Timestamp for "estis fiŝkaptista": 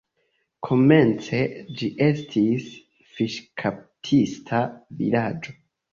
2.07-4.67